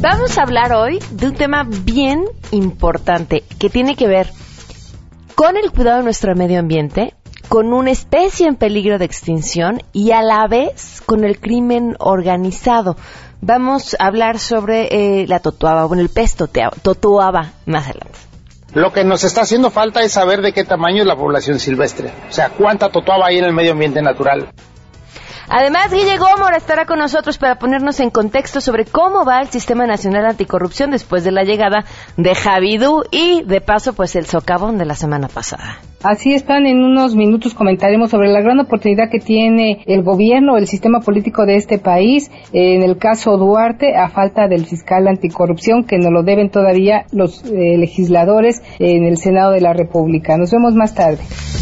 [0.00, 4.30] Vamos a hablar hoy de un tema bien importante que tiene que ver
[5.34, 7.12] con el cuidado de nuestro medio ambiente,
[7.50, 12.96] con una especie en peligro de extinción y a la vez con el crimen organizado.
[13.42, 14.88] Vamos a hablar sobre
[15.20, 18.18] eh, la totuaba, bueno, el pez totuaba más adelante.
[18.72, 22.10] Lo que nos está haciendo falta es saber de qué tamaño es la población silvestre,
[22.26, 24.50] o sea, cuánta totuaba hay en el medio ambiente natural.
[25.50, 29.84] Además, Guille Gómora estará con nosotros para ponernos en contexto sobre cómo va el Sistema
[29.84, 31.84] Nacional Anticorrupción después de la llegada
[32.16, 35.80] de Javidú y, de paso, pues el socavón de la semana pasada.
[36.02, 40.66] Así están, en unos minutos comentaremos sobre la gran oportunidad que tiene el gobierno, el
[40.66, 45.98] sistema político de este país, en el caso Duarte, a falta del fiscal anticorrupción, que
[45.98, 50.38] nos lo deben todavía los eh, legisladores en el Senado de la República.
[50.38, 51.18] Nos vemos más tarde.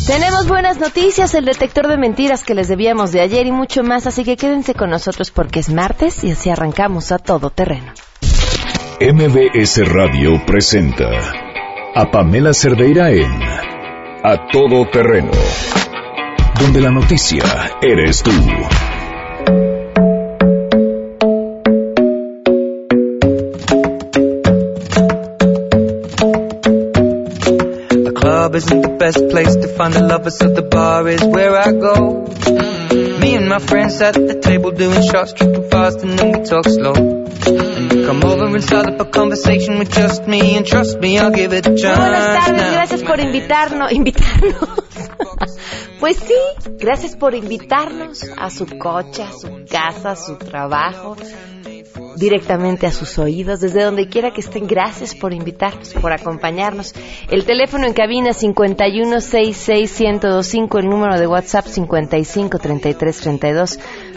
[0.06, 4.06] Tenemos buenas noticias, el detector de mentiras que les debíamos de ayer y mucho más,
[4.06, 7.92] así que quédense con nosotros porque es martes y así arrancamos a todo terreno.
[9.00, 11.10] MBS Radio presenta
[11.94, 13.77] a Pamela Cerdeira en
[14.30, 15.30] A Todo Terreno,
[16.60, 17.42] donde la noticia
[17.80, 18.30] eres tú.
[27.90, 31.56] The club isn't the best place to find the lovers, so the bar is where
[31.56, 32.26] I go.
[32.26, 33.20] Mm-hmm.
[33.20, 36.66] Me and my friends at the table doing shots, tripping fast, and then we talk
[36.68, 37.17] slow.
[37.48, 41.18] And you come over and start up a conversation with just me, and trust me,
[41.18, 41.98] I'll give it a chance.
[41.98, 44.58] Buenas tardes, gracias por invitarnos, invitarnos.
[46.00, 46.34] Pues sí,
[46.78, 51.16] gracias por invitarnos a su coche, a su casa, a su trabajo,
[52.16, 54.68] directamente a sus oídos, desde donde quiera que estén.
[54.68, 56.94] Gracias por invitarnos, por acompañarnos.
[57.30, 61.66] El teléfono en cabina 5166125, el número de WhatsApp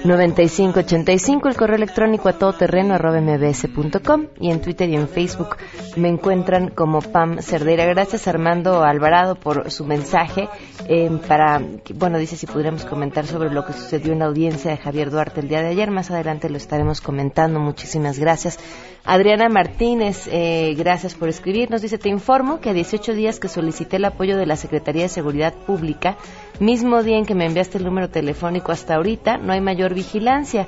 [0.03, 5.57] 5533329585, el correo electrónico a todoterreno mbs.com y en Twitter y en Facebook
[5.95, 7.85] me encuentran como Pam Cerdera.
[7.85, 10.49] Gracias Armando Alvarado por su mensaje
[10.87, 11.61] eh, para,
[11.95, 15.41] bueno, dice si pudiéramos comentar sobre lo que sucedió en la audiencia de Javier Duarte
[15.41, 15.91] el día de ayer.
[15.91, 17.59] Más adelante lo estaremos comentando.
[17.59, 18.57] Muchísimas gracias.
[19.03, 21.81] Adriana Martínez, eh, gracias por escribirnos.
[21.81, 25.09] Dice, te informo que a 18 días que solicité el apoyo de la Secretaría de
[25.09, 26.17] Seguridad Pública,
[26.61, 30.67] mismo día en que me enviaste el número telefónico hasta ahorita, no hay mayor vigilancia.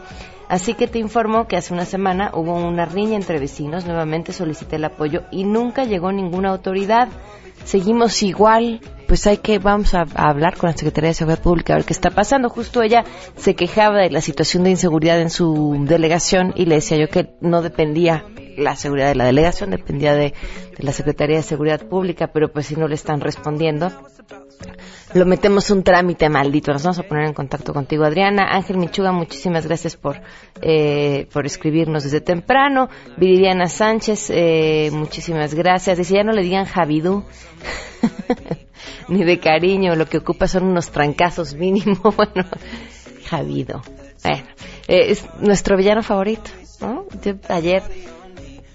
[0.49, 4.75] Así que te informo que hace una semana hubo una riña entre vecinos, nuevamente solicité
[4.75, 7.07] el apoyo y nunca llegó ninguna autoridad.
[7.63, 11.77] Seguimos igual, pues hay que, vamos a, hablar con la Secretaría de Seguridad Pública a
[11.77, 12.49] ver qué está pasando.
[12.49, 13.05] Justo ella
[13.37, 17.29] se quejaba de la situación de inseguridad en su delegación y le decía yo que
[17.39, 18.25] no dependía
[18.57, 20.33] la seguridad de la delegación, dependía de,
[20.77, 23.91] de la Secretaría de Seguridad Pública, pero pues si no le están respondiendo,
[25.13, 26.71] lo metemos un trámite maldito.
[26.71, 28.47] Nos vamos a poner en contacto contigo, Adriana.
[28.51, 30.21] Ángel Michuga, muchísimas gracias por,
[30.61, 32.89] eh, por escribirnos desde temprano.
[33.17, 35.97] Viridiana Sánchez, eh, muchísimas gracias.
[35.97, 37.23] Dice, ya no le digan Javidú,
[39.07, 42.01] ni de cariño, lo que ocupa son unos trancazos mínimo.
[42.17, 42.47] bueno,
[43.25, 43.81] Javido.
[44.23, 44.43] Bueno,
[44.87, 46.49] eh, es nuestro villano favorito,
[46.81, 47.05] ¿no?
[47.23, 47.83] Yo ayer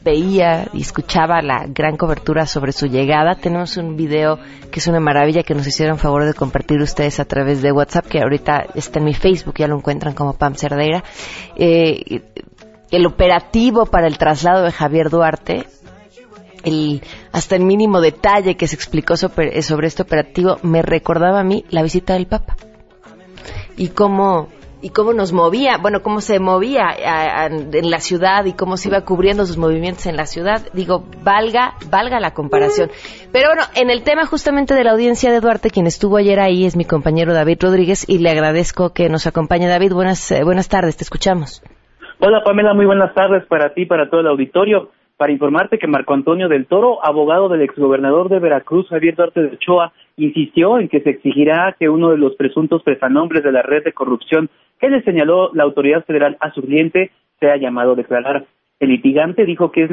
[0.09, 3.35] veía y escuchaba la gran cobertura sobre su llegada.
[3.35, 4.39] Tenemos un video
[4.71, 8.07] que es una maravilla que nos hicieron favor de compartir ustedes a través de WhatsApp,
[8.07, 11.05] que ahorita está en mi Facebook, ya lo encuentran como Pam Cerdeira.
[11.57, 12.23] Eh,
[12.91, 15.67] el operativo para el traslado de Javier Duarte,
[16.65, 17.03] el,
[17.33, 21.67] hasta el mínimo detalle que se explicó sobre, sobre este operativo, me recordaba a mí
[21.69, 22.57] la visita del Papa.
[23.77, 24.49] Y cómo
[24.81, 28.77] y cómo nos movía, bueno, cómo se movía a, a, en la ciudad y cómo
[28.77, 30.63] se iba cubriendo sus movimientos en la ciudad.
[30.73, 32.91] Digo, valga, valga la comparación.
[33.33, 36.65] Pero bueno, en el tema justamente de la audiencia de Duarte, quien estuvo ayer ahí
[36.65, 39.67] es mi compañero David Rodríguez y le agradezco que nos acompañe.
[39.67, 41.63] David, buenas, eh, buenas tardes, te escuchamos.
[42.21, 44.91] Hola Pamela, muy buenas tardes para ti, para todo el auditorio.
[45.17, 49.57] Para informarte que Marco Antonio del Toro, abogado del exgobernador de Veracruz, Javier Duarte de
[49.57, 53.83] Ochoa, insistió en que se exigirá que uno de los presuntos prestanombres de la red
[53.83, 54.49] de corrupción
[54.81, 57.11] que le señaló la autoridad federal a su cliente
[57.41, 58.47] sea llamado a declarar.
[58.81, 59.91] El litigante dijo que es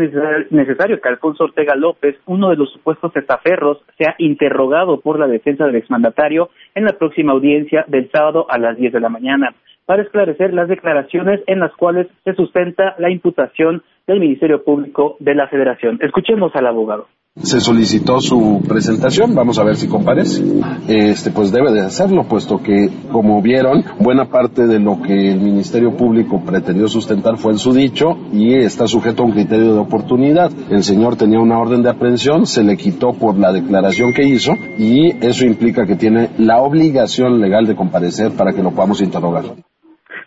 [0.52, 5.66] necesario que Alfonso Ortega López, uno de los supuestos estaferros, sea interrogado por la defensa
[5.66, 9.56] del exmandatario en la próxima audiencia del sábado a las 10 de la mañana
[9.86, 15.34] para esclarecer las declaraciones en las cuales se sustenta la imputación del Ministerio Público de
[15.34, 15.98] la Federación.
[16.02, 17.08] Escuchemos al abogado.
[17.44, 20.42] Se solicitó su presentación, vamos a ver si comparece.
[20.88, 25.42] Este, pues debe de hacerlo, puesto que, como vieron, buena parte de lo que el
[25.42, 29.80] Ministerio Público pretendió sustentar fue en su dicho y está sujeto a un criterio de
[29.80, 30.50] oportunidad.
[30.70, 34.54] El señor tenía una orden de aprehensión, se le quitó por la declaración que hizo
[34.78, 39.44] y eso implica que tiene la obligación legal de comparecer para que lo podamos interrogar.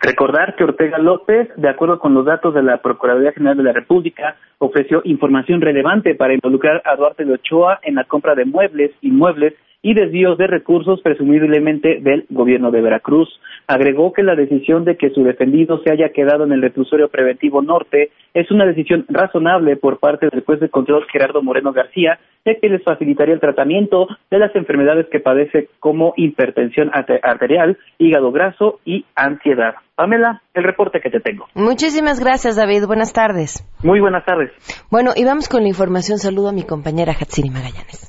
[0.00, 3.72] Recordar que Ortega López, de acuerdo con los datos de la Procuraduría General de la
[3.72, 8.92] República, ofreció información relevante para involucrar a Duarte de Ochoa en la compra de muebles,
[9.02, 13.28] inmuebles y desvíos de recursos presumiblemente del gobierno de Veracruz.
[13.66, 17.62] Agregó que la decisión de que su defendido se haya quedado en el reclusorio preventivo
[17.62, 22.54] norte es una decisión razonable por parte del juez de control Gerardo Moreno García, ya
[22.54, 28.80] que les facilitaría el tratamiento de las enfermedades que padece como hipertensión arterial, hígado graso
[28.84, 29.74] y ansiedad.
[29.94, 31.46] Pamela, el reporte que te tengo.
[31.54, 32.86] Muchísimas gracias, David.
[32.86, 33.66] Buenas tardes.
[33.82, 34.52] Muy buenas tardes.
[34.90, 36.18] Bueno, y vamos con la información.
[36.18, 38.08] Saludo a mi compañera Hatsiri Magallanes.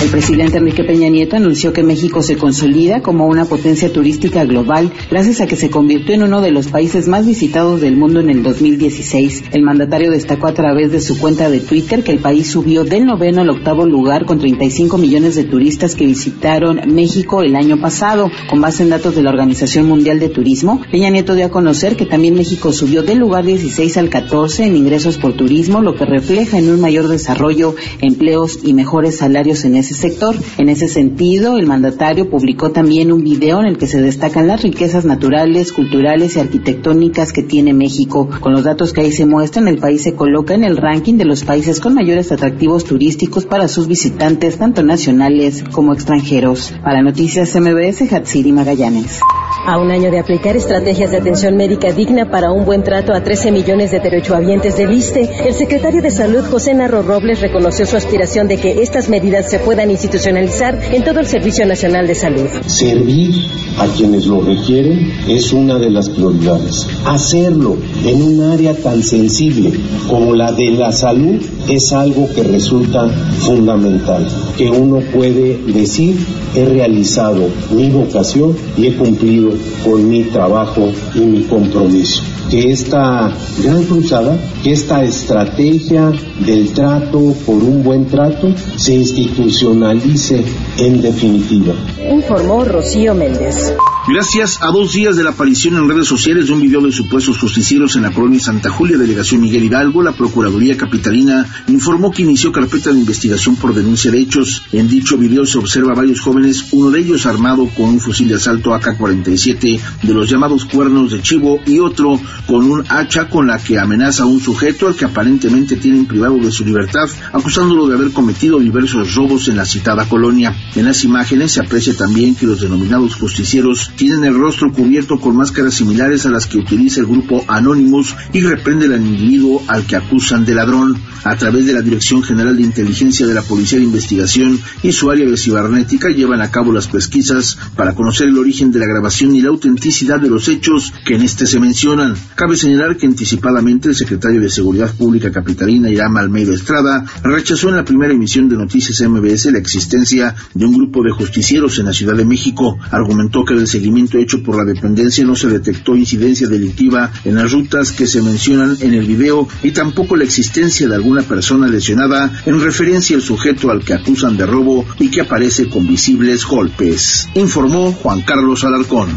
[0.00, 4.92] El presidente Enrique Peña Nieto anunció que México se consolida como una potencia turística global
[5.10, 8.30] gracias a que se convirtió en uno de los países más visitados del mundo en
[8.30, 9.44] el 2016.
[9.52, 13.06] El mandatario destacó a través de su cuenta de Twitter que el país subió del
[13.06, 18.30] noveno al octavo lugar con 35 millones de turistas que visitaron México el año pasado.
[18.48, 21.96] Con base en datos de la Organización Mundial de Turismo, Peña Nieto dio a conocer
[21.96, 26.06] que también México subió del lugar 16 al 14 en ingresos por turismo, lo que
[26.06, 30.36] refleja en un mayor desarrollo, empleos y mejores salarios en ese sector.
[30.58, 34.62] En ese sentido, el mandatario publicó también un video en el que se destacan las
[34.62, 38.28] riquezas naturales, culturales y arquitectónicas que tiene México.
[38.40, 41.24] Con los datos que ahí se muestran, el país se coloca en el ranking de
[41.24, 46.74] los países con mayores atractivos turísticos para sus visitantes, tanto nacionales como extranjeros.
[46.82, 49.20] Para Noticias MBS, Hatsiri Magallanes.
[49.66, 53.22] A un año de aplicar estrategias de atención médica digna para un buen trato a
[53.22, 57.96] 13 millones de derechohabientes del ISTE, el secretario de Salud, José Narro Robles, reconoció su
[57.96, 62.48] aspiración de que estas medidas se puedan institucionalizar en todo el Servicio Nacional de Salud.
[62.66, 63.34] Servir
[63.78, 66.86] a quienes lo requieren es una de las prioridades.
[67.04, 69.72] Hacerlo en un área tan sensible
[70.08, 73.08] como la de la salud es algo que resulta
[73.40, 74.26] fundamental,
[74.56, 76.16] que uno puede decir
[76.54, 79.50] he realizado mi vocación y he cumplido
[79.84, 82.22] con mi trabajo y mi compromiso.
[82.50, 83.30] Que esta
[83.62, 86.10] gran cruzada, que esta estrategia
[86.40, 90.42] del trato por un buen trato se institucionalice
[90.78, 91.74] en definitiva.
[92.10, 93.74] Informó Rocío Méndez.
[94.08, 97.36] Gracias a dos días de la aparición en redes sociales de un video de supuestos
[97.36, 102.52] justicieros en la colonia Santa Julia, delegación Miguel Hidalgo, la Procuraduría Capitalina informó que inició
[102.52, 104.62] carpeta de investigación por denuncia de hechos.
[104.72, 108.36] En dicho video se observa varios jóvenes, uno de ellos armado con un fusil de
[108.36, 113.58] asalto AK-47 de los llamados cuernos de chivo y otro con un hacha con la
[113.58, 117.94] que amenaza a un sujeto al que aparentemente tienen privado de su libertad, acusándolo de
[117.94, 120.54] haber cometido diversos robos en la citada colonia.
[120.74, 125.36] En las imágenes se aprecia también que los denominados justicieros tienen el rostro cubierto con
[125.36, 129.96] máscaras similares a las que utiliza el grupo Anonymous y reprenden al individuo al que
[129.96, 130.96] acusan de ladrón.
[131.24, 135.10] A través de la Dirección General de Inteligencia de la Policía de Investigación y su
[135.10, 139.34] área de cibernética llevan a cabo las pesquisas para conocer el origen de la grabación
[139.34, 142.14] y la autenticidad de los hechos que en este se mencionan.
[142.34, 147.76] Cabe señalar que anticipadamente el secretario de Seguridad Pública Capitalina, Irán Almeida Estrada, rechazó en
[147.76, 151.94] la primera emisión de Noticias MBS la existencia de un grupo de justicieros en la
[151.94, 152.78] Ciudad de México.
[152.90, 157.52] Argumentó que del seguimiento hecho por la dependencia no se detectó incidencia delictiva en las
[157.52, 161.37] rutas que se mencionan en el video y tampoco la existencia de alguna persona
[161.68, 166.44] lesionada en referencia al sujeto al que acusan de robo y que aparece con visibles
[166.44, 169.08] golpes, informó Juan Carlos Alarcón.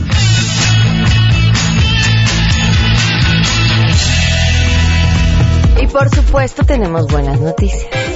[5.82, 8.11] Y por supuesto tenemos buenas noticias.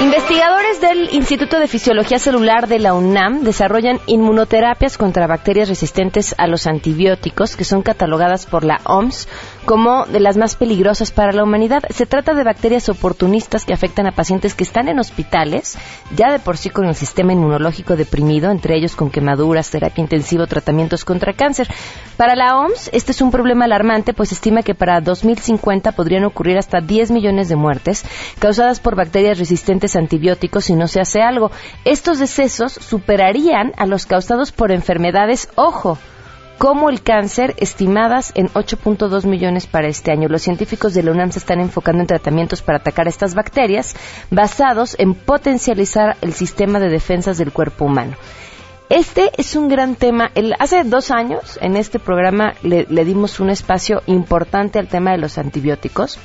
[0.00, 6.46] Investigadores del Instituto de Fisiología Celular de la UNAM desarrollan inmunoterapias contra bacterias resistentes a
[6.46, 9.26] los antibióticos que son catalogadas por la OMS
[9.68, 11.82] como de las más peligrosas para la humanidad.
[11.90, 15.76] Se trata de bacterias oportunistas que afectan a pacientes que están en hospitales,
[16.16, 20.46] ya de por sí con el sistema inmunológico deprimido, entre ellos con quemaduras, terapia intensiva
[20.46, 21.68] tratamientos contra cáncer.
[22.16, 26.56] Para la OMS, este es un problema alarmante, pues estima que para 2050 podrían ocurrir
[26.56, 28.06] hasta 10 millones de muertes
[28.38, 31.50] causadas por bacterias resistentes a antibióticos si no se hace algo.
[31.84, 35.98] Estos decesos superarían a los causados por enfermedades, ojo,
[36.58, 40.28] como el cáncer, estimadas en 8.2 millones para este año.
[40.28, 43.94] Los científicos de la UNAM se están enfocando en tratamientos para atacar estas bacterias
[44.30, 48.16] basados en potencializar el sistema de defensas del cuerpo humano.
[48.90, 50.30] Este es un gran tema.
[50.34, 55.12] El, hace dos años en este programa le, le dimos un espacio importante al tema
[55.12, 56.18] de los antibióticos.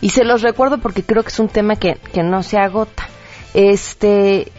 [0.00, 3.08] Y se los recuerdo porque creo que es un tema que, que no se agota.
[3.54, 4.52] Este,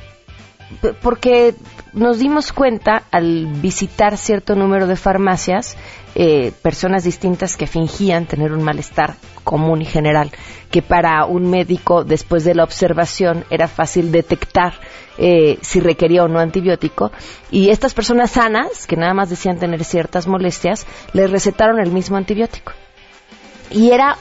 [1.01, 1.55] porque
[1.93, 5.77] nos dimos cuenta al visitar cierto número de farmacias
[6.15, 10.31] eh, personas distintas que fingían tener un malestar común y general,
[10.71, 14.73] que para un médico después de la observación era fácil detectar
[15.17, 17.11] eh, si requería o no antibiótico,
[17.51, 22.17] y estas personas sanas, que nada más decían tener ciertas molestias, les recetaron el mismo
[22.17, 22.71] antibiótico.
[23.71, 24.17] Y era,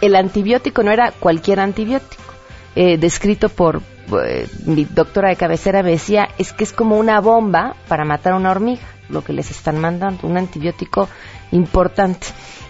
[0.00, 2.22] el antibiótico no era cualquier antibiótico,
[2.74, 3.82] eh, descrito por
[4.66, 8.36] mi doctora de cabecera me decía, es que es como una bomba para matar a
[8.36, 11.08] una hormiga, lo que les están mandando, un antibiótico
[11.52, 12.26] importante.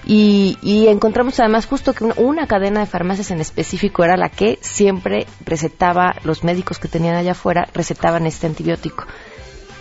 [0.08, 5.26] Y, encontramos además justo que una, cadena de farmacias en específico era la que siempre
[5.44, 9.04] recetaba, los médicos que tenían allá afuera recetaban este antibiótico.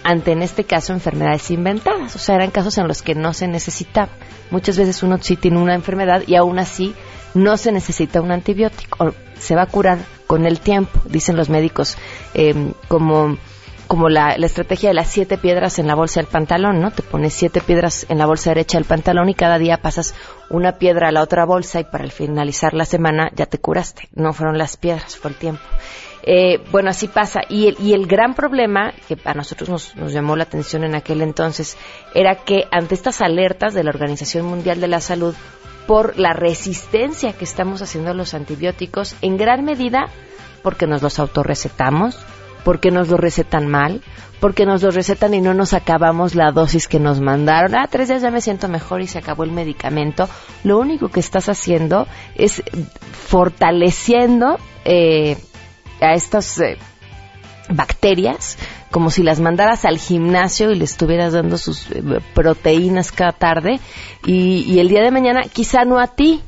[0.04, 3.48] Ante en este caso enfermedades inventadas, o sea, eran casos en los que no se
[3.48, 4.10] necesitaba.
[4.50, 6.96] Muchas veces uno sí tiene una enfermedad y aún así
[7.36, 11.98] no se necesita un antibiótico, se va a curar con el tiempo, dicen los médicos,
[12.34, 13.38] eh, como
[13.88, 16.92] como la, la, estrategia de las siete piedras en la bolsa del pantalón, ¿no?
[16.92, 20.16] Te pones siete piedras en la bolsa derecha del pantalón y cada día pasas
[20.50, 24.10] una piedra a la otra bolsa y para el finalizar la semana ya te curaste.
[24.14, 25.62] No fueron las piedras, fue el tiempo.
[26.24, 27.42] Eh, bueno, así pasa.
[27.48, 30.96] Y el, y el gran problema que a nosotros nos, nos llamó la atención en
[30.96, 31.78] aquel entonces
[32.16, 35.36] era que ante estas alertas de la Organización Mundial de la Salud
[35.88, 40.10] por la resistencia que estamos haciendo a los antibióticos, en gran medida
[40.64, 42.18] porque nos los autorrecetamos,
[42.64, 44.02] porque nos lo recetan mal,
[44.40, 47.76] porque nos lo recetan y no nos acabamos la dosis que nos mandaron.
[47.76, 50.28] Ah, tres días ya me siento mejor y se acabó el medicamento.
[50.64, 52.64] Lo único que estás haciendo es
[53.28, 55.38] fortaleciendo eh,
[56.02, 56.78] a estas eh,
[57.70, 58.58] bacterias
[58.92, 62.02] como si las mandaras al gimnasio y le estuvieras dando sus eh,
[62.34, 63.80] proteínas cada tarde
[64.26, 66.42] y, y el día de mañana quizá no a ti,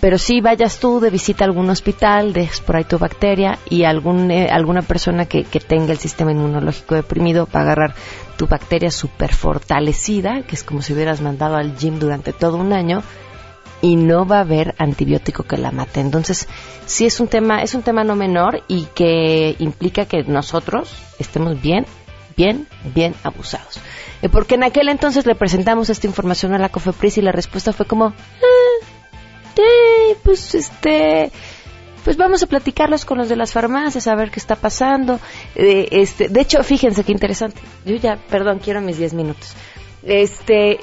[0.00, 3.84] pero sí vayas tú de visita a algún hospital, dejes por ahí tu bacteria y
[3.84, 7.94] algún, eh, alguna persona que, que, tenga el sistema inmunológico deprimido para agarrar
[8.36, 12.72] tu bacteria súper fortalecida, que es como si hubieras mandado al gym durante todo un
[12.72, 13.02] año
[13.82, 16.00] y no va a haber antibiótico que la mate.
[16.00, 16.48] Entonces,
[16.86, 21.60] sí es un tema, es un tema no menor y que implica que nosotros estemos
[21.60, 21.86] bien,
[22.36, 23.80] bien, bien abusados.
[24.22, 27.72] Eh, porque en aquel entonces le presentamos esta información a la COFEPRIS y la respuesta
[27.72, 28.86] fue como, ah,
[29.56, 31.32] sí, pues este,
[32.04, 35.20] pues vamos a platicarlos con los de las farmacias a ver qué está pasando.
[35.54, 37.60] Eh, este, de hecho, fíjense qué interesante.
[37.84, 39.54] Yo ya, perdón, quiero mis 10 minutos.
[40.02, 40.80] Este,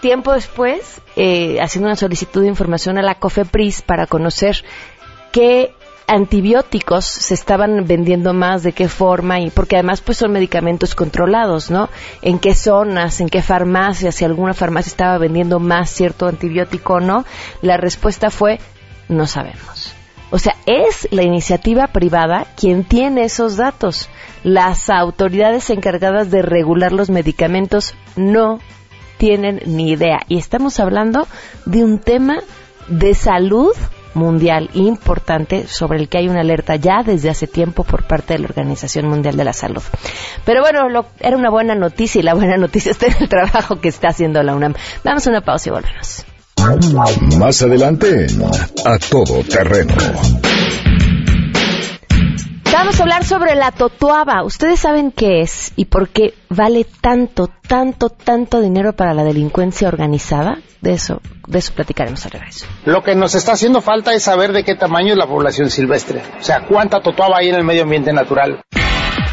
[0.00, 4.64] tiempo después, eh, haciendo una solicitud de información a la COFEPRIS para conocer
[5.32, 5.74] qué
[6.06, 11.70] antibióticos se estaban vendiendo más, de qué forma, y porque además pues son medicamentos controlados,
[11.70, 11.88] ¿no?
[12.20, 17.00] En qué zonas, en qué farmacias, si alguna farmacia estaba vendiendo más cierto antibiótico o
[17.00, 17.24] no,
[17.62, 18.58] la respuesta fue
[19.08, 19.94] no sabemos.
[20.30, 24.08] O sea, es la iniciativa privada quien tiene esos datos.
[24.44, 28.60] Las autoridades encargadas de regular los medicamentos no
[29.20, 30.20] tienen ni idea.
[30.28, 31.28] Y estamos hablando
[31.66, 32.38] de un tema
[32.88, 33.76] de salud
[34.14, 38.40] mundial importante sobre el que hay una alerta ya desde hace tiempo por parte de
[38.40, 39.82] la Organización Mundial de la Salud.
[40.46, 43.88] Pero bueno, era una buena noticia y la buena noticia está en el trabajo que
[43.88, 44.74] está haciendo la UNAM.
[45.04, 46.24] Vamos a una pausa y volvemos.
[47.38, 48.26] Más adelante,
[48.86, 49.94] a todo terreno.
[52.80, 54.42] Vamos a hablar sobre la totuaba.
[54.42, 59.86] ¿Ustedes saben qué es y por qué vale tanto, tanto, tanto dinero para la delincuencia
[59.86, 60.56] organizada?
[60.80, 62.64] De eso, de eso platicaremos al regreso.
[62.86, 66.22] Lo que nos está haciendo falta es saber de qué tamaño es la población silvestre.
[66.40, 68.62] O sea, cuánta totuaba hay en el medio ambiente natural.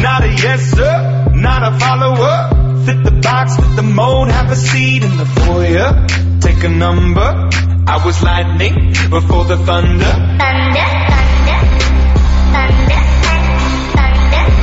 [0.00, 2.84] Not a yes sir, not a follower.
[2.86, 6.06] Fit the box, fit the mold, have a seat in the foyer.
[6.40, 7.50] Take a number.
[7.86, 10.14] I was lightning before the thunder.
[10.38, 10.88] Thunder,
[11.18, 11.60] thunder,
[12.54, 13.00] thunder,
[13.96, 14.58] thunder,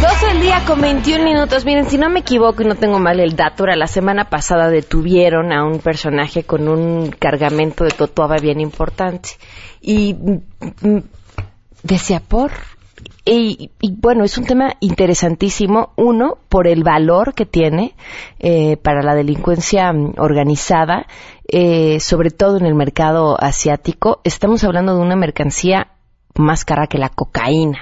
[0.00, 1.64] 12 del día con 21 minutos.
[1.64, 4.68] Miren, si no me equivoco y no tengo mal el dato, era la semana pasada
[4.68, 9.30] detuvieron a un personaje con un cargamento de totoaba bien importante.
[9.80, 10.14] Y
[11.82, 12.52] decía, por
[13.24, 15.92] y, y, bueno, es un tema interesantísimo.
[15.96, 17.94] Uno, por el valor que tiene
[18.38, 21.06] eh, para la delincuencia mm, organizada,
[21.46, 24.20] eh, sobre todo en el mercado asiático.
[24.24, 25.88] Estamos hablando de una mercancía
[26.34, 27.80] más cara que la cocaína.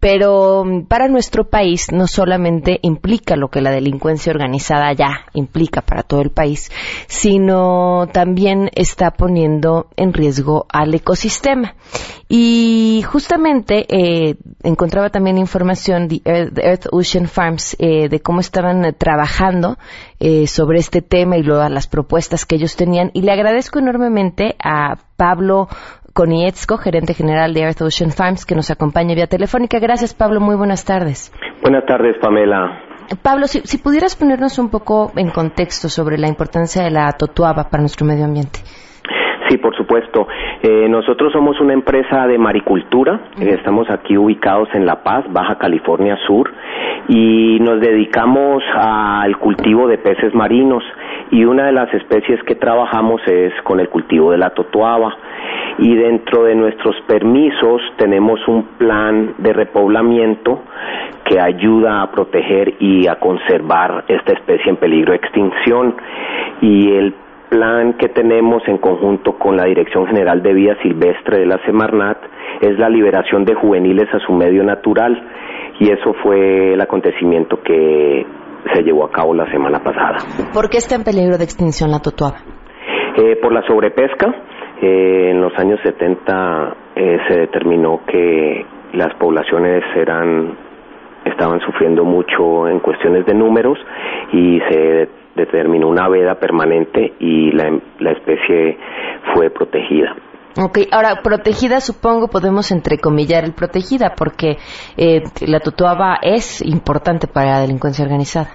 [0.00, 5.82] Pero mm, para nuestro país no solamente implica lo que la delincuencia organizada ya implica
[5.82, 6.72] para todo el país,
[7.06, 11.74] sino también está poniendo en riesgo al ecosistema.
[12.32, 19.78] Y justamente eh, encontraba también información de Earth, Ocean Farms eh, de cómo estaban trabajando
[20.20, 23.10] eh, sobre este tema y luego las propuestas que ellos tenían.
[23.14, 25.68] Y le agradezco enormemente a Pablo
[26.20, 29.78] Konietzko, gerente general de Earth Ocean Farms, que nos acompaña vía telefónica.
[29.80, 30.38] Gracias, Pablo.
[30.38, 31.32] Muy buenas tardes.
[31.62, 32.78] Buenas tardes, Pamela.
[33.22, 37.80] Pablo, si, pudieras ponernos un poco en contexto sobre la importancia de la totuaba para
[37.80, 38.58] nuestro medio ambiente.
[39.48, 40.28] Sí, por supuesto.
[40.62, 43.30] Eh, nosotros somos una empresa de maricultura.
[43.40, 46.52] estamos aquí ubicados en La Paz, Baja California Sur,
[47.08, 50.84] y nos dedicamos al cultivo de peces marinos.
[51.30, 55.16] Y una de las especies que trabajamos es con el cultivo de la totuaba
[55.78, 60.62] y dentro de nuestros permisos tenemos un plan de repoblamiento
[61.24, 65.94] que ayuda a proteger y a conservar esta especie en peligro de extinción.
[66.60, 67.14] Y el
[67.48, 72.18] plan que tenemos en conjunto con la Dirección General de Vida Silvestre de la Semarnat
[72.60, 75.22] es la liberación de juveniles a su medio natural.
[75.78, 78.26] Y eso fue el acontecimiento que
[78.74, 80.18] se llevó a cabo la semana pasada.
[80.52, 82.38] ¿Por qué está en peligro de extinción la totuaba?
[83.16, 84.34] Eh, por la sobrepesca,
[84.80, 90.56] eh, en los años 70 eh, se determinó que las poblaciones eran
[91.24, 93.78] estaban sufriendo mucho en cuestiones de números
[94.32, 98.78] y se determinó una veda permanente y la, la especie
[99.34, 100.16] fue protegida.
[100.58, 104.56] Ok, ahora protegida supongo podemos entrecomillar el protegida porque
[104.96, 108.50] eh, la totuaba es importante para la delincuencia organizada.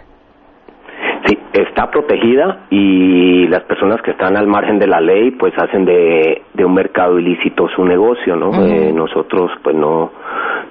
[1.26, 5.86] Sí, está protegida y las personas que están al margen de la ley pues hacen
[5.86, 8.52] de, un mercado ilícito su negocio, ¿no?
[8.64, 10.12] Eh, nosotros pues no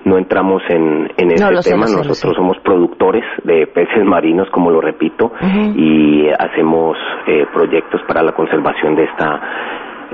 [0.04, 5.33] no entramos en, en ese tema, nosotros somos productores de peces marinos, como lo repito,
[5.75, 9.40] y hacemos eh, proyectos para la conservación de esta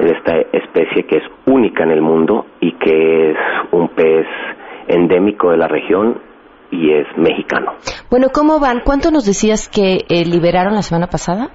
[0.00, 3.36] de esta especie que es única en el mundo y que es
[3.72, 4.26] un pez
[4.88, 6.18] endémico de la región
[6.70, 7.72] y es mexicano.
[8.10, 8.80] Bueno, ¿cómo van?
[8.84, 11.50] ¿Cuánto nos decías que eh, liberaron la semana pasada?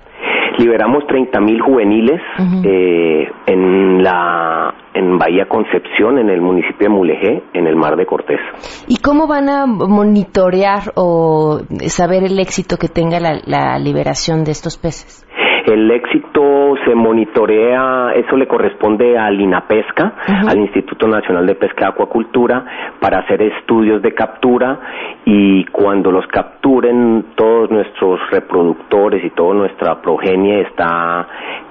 [0.57, 2.21] Liberamos 30.000 juveniles
[2.63, 8.05] eh, en la en Bahía Concepción, en el municipio de Mulegé, en el Mar de
[8.05, 8.39] Cortés.
[8.87, 14.77] ¿Y cómo van a monitorear o saber el éxito que tenga la liberación de estos
[14.77, 15.25] peces?
[15.65, 20.13] El éxito se monitorea, eso le corresponde al INAPESCA,
[20.47, 22.65] al Instituto Nacional de Pesca y Acuacultura,
[22.99, 24.79] para hacer estudios de captura
[25.25, 31.27] y cuando los capturen todos nuestros reproductores y toda nuestra progenie está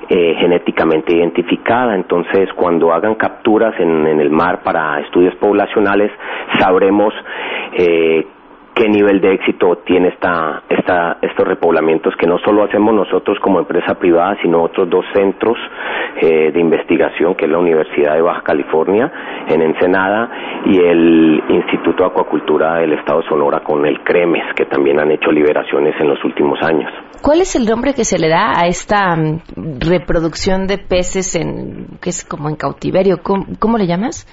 [0.09, 1.95] eh, genéticamente identificada.
[1.95, 6.11] Entonces, cuando hagan capturas en, el mar para estudios poblacionales,
[6.59, 7.15] sabremos
[7.73, 8.27] eh,
[8.75, 13.61] qué nivel de éxito tiene esta, esta, estos repoblamientos que no solo hacemos nosotros como
[13.61, 15.57] empresa privada, sino otros dos centros
[16.21, 19.11] eh, de investigación, que es la Universidad de Baja California
[19.49, 20.31] en Ensenada
[20.67, 25.31] y el Instituto de Acuacultura del Estado Sonora con el CREMES, que también han hecho
[25.31, 26.91] liberaciones en los últimos años.
[27.23, 31.99] ¿Cuál es el nombre que se le da a esta mm, reproducción de peces en,
[32.01, 33.21] que es como en cautiverio?
[33.23, 34.27] cómo le llamas?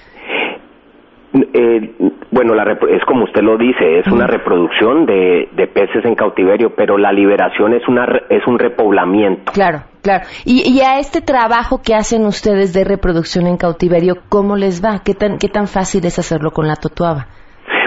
[1.34, 1.94] Eh,
[2.30, 6.98] bueno, la es como usted lo dice, es una reproducción de, peces en cautiverio, pero
[6.98, 9.52] la liberación es una es un repoblamiento.
[9.52, 10.24] Claro, claro.
[10.44, 15.00] Y, a este trabajo que hacen ustedes de reproducción en cautiverio, ¿cómo les va?
[15.04, 17.26] ¿Qué tan qué tan fácil es hacerlo con la totuaba?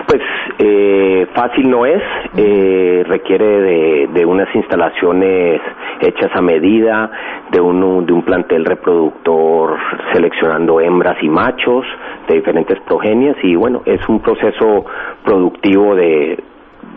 [0.08, 0.22] Pues
[0.60, 2.02] eh, fácil no es,
[2.38, 5.62] eh, requiere de, unas instalaciones
[6.02, 7.12] hechas a medida,
[7.52, 9.78] de un, de un plantel reproductor
[10.14, 11.86] seleccionando hembras y machos
[12.28, 14.86] de diferentes progenias y bueno, es un proceso
[15.24, 16.40] productivo de,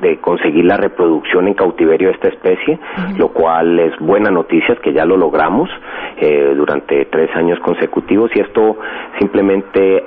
[0.00, 2.78] de conseguir la reproducción en cautiverio de esta especie,
[3.16, 5.68] lo cual es buena noticia, es que ya lo logramos
[6.16, 8.78] eh, durante tres años consecutivos y esto
[9.18, 10.04] simplemente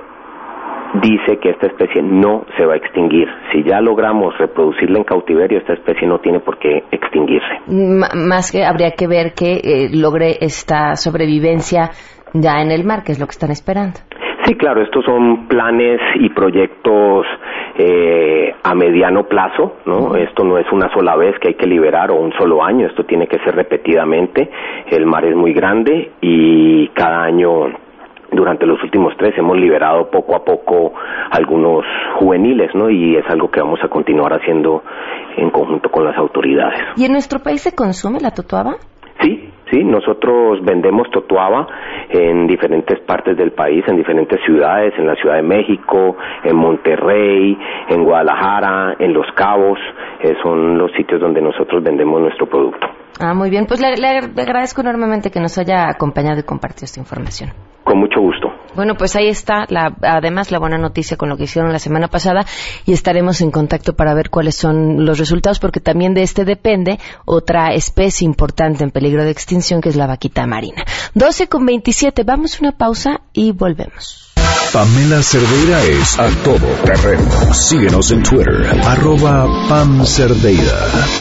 [1.01, 3.27] dice que esta especie no se va a extinguir.
[3.51, 7.61] Si ya logramos reproducirla en cautiverio, esta especie no tiene por qué extinguirse.
[7.67, 11.91] más que habría que ver que eh, logre esta sobrevivencia
[12.33, 13.99] ya en el mar, que es lo que están esperando.
[14.45, 17.25] Sí, claro, estos son planes y proyectos
[17.77, 20.15] eh, a mediano plazo, ¿no?
[20.15, 23.03] Esto no es una sola vez que hay que liberar o un solo año, esto
[23.03, 24.49] tiene que ser repetidamente.
[24.89, 27.67] El mar es muy grande y cada año
[28.31, 30.93] durante los últimos tres hemos liberado poco a poco
[31.31, 32.89] algunos juveniles, ¿no?
[32.89, 34.83] Y es algo que vamos a continuar haciendo
[35.37, 36.79] en conjunto con las autoridades.
[36.95, 38.77] ¿Y en nuestro país se consume la totuaba?
[39.21, 41.67] Sí, sí, nosotros vendemos totuaba
[42.09, 47.57] en diferentes partes del país, en diferentes ciudades, en la Ciudad de México, en Monterrey,
[47.89, 49.79] en Guadalajara, en Los Cabos,
[50.21, 52.87] eh, son los sitios donde nosotros vendemos nuestro producto.
[53.19, 53.65] Ah, muy bien.
[53.67, 57.51] Pues le, le agradezco enormemente que nos haya acompañado y compartido esta información.
[57.83, 58.50] Con mucho gusto.
[58.75, 62.07] Bueno, pues ahí está, la, además, la buena noticia con lo que hicieron la semana
[62.07, 62.45] pasada
[62.85, 66.99] y estaremos en contacto para ver cuáles son los resultados, porque también de este depende
[67.25, 70.85] otra especie importante en peligro de extinción, que es la vaquita marina.
[71.13, 74.31] 12 con 27, vamos a una pausa y volvemos.
[74.71, 77.53] Pamela Cerdeira es a todo terreno.
[77.53, 81.20] Síguenos en Twitter, arroba Pam Cerdeira.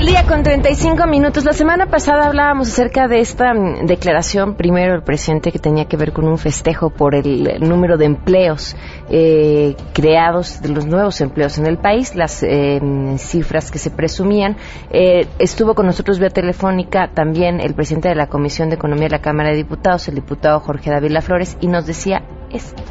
[0.00, 1.44] Del día con 35 minutos.
[1.44, 5.98] La semana pasada hablábamos acerca de esta mm, declaración, primero el presidente que tenía que
[5.98, 8.76] ver con un festejo por el número de empleos
[9.10, 12.80] eh, creados, de los nuevos empleos en el país, las eh,
[13.18, 14.56] cifras que se presumían.
[14.90, 19.16] Eh, estuvo con nosotros vía telefónica también el presidente de la Comisión de Economía de
[19.16, 22.82] la Cámara de Diputados, el diputado Jorge David Flores, y nos decía esto.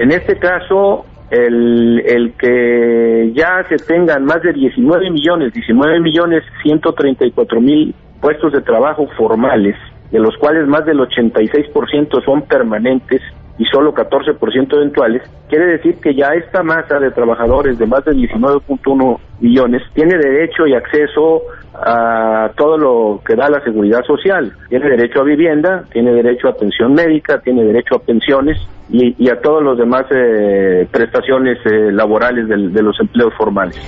[0.00, 6.42] En este caso, el, el que ya se tengan más de 19 millones, 19 millones
[6.62, 9.74] 134 mil puestos de trabajo formales,
[10.10, 13.22] de los cuales más del 86% son permanentes
[13.58, 18.12] y solo 14% eventuales, quiere decir que ya esta masa de trabajadores de más de
[18.12, 21.42] 19.1 millones tiene derecho y acceso
[21.74, 24.52] a todo lo que da la seguridad social.
[24.68, 28.58] Tiene derecho a vivienda, tiene derecho a atención médica, tiene derecho a pensiones
[28.90, 33.78] y, a todos los demás eh, prestaciones eh, laborales de los empleos formales.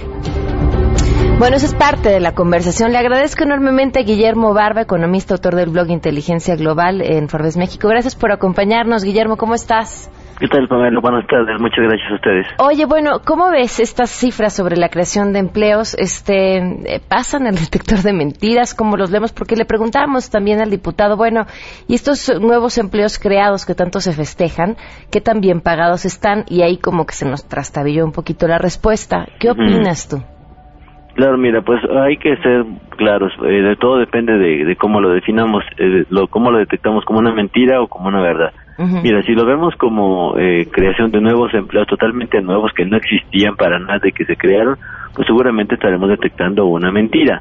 [1.36, 2.92] Bueno, eso es parte de la conversación.
[2.92, 7.88] Le agradezco enormemente a Guillermo Barba, economista, autor del blog Inteligencia Global en Forbes México.
[7.88, 9.36] Gracias por acompañarnos, Guillermo.
[9.36, 10.10] ¿Cómo estás?
[10.38, 11.00] ¿Qué tal, Pamela?
[11.00, 11.60] Buenas tardes.
[11.60, 12.46] Muchas gracias a ustedes.
[12.58, 15.94] Oye, bueno, ¿cómo ves estas cifras sobre la creación de empleos?
[15.98, 18.74] Este, eh, ¿Pasan el detector de mentiras?
[18.74, 19.32] ¿Cómo los leemos?
[19.32, 21.46] Porque le preguntábamos también al diputado, bueno,
[21.88, 24.76] ¿y estos nuevos empleos creados que tanto se festejan,
[25.10, 26.44] qué tan bien pagados están?
[26.48, 29.26] Y ahí como que se nos trastabilló un poquito la respuesta.
[29.38, 30.22] ¿Qué opinas tú?
[31.14, 32.64] Claro, mira, pues hay que ser
[32.96, 33.32] claros.
[33.44, 37.32] Eh, de todo depende de, cómo lo definamos, eh, lo, cómo lo detectamos como una
[37.32, 38.52] mentira o como una verdad.
[38.76, 43.54] Mira, si lo vemos como eh, creación de nuevos empleos totalmente nuevos que no existían
[43.54, 44.76] para nada de que se crearon,
[45.14, 47.40] pues seguramente estaremos detectando una mentira.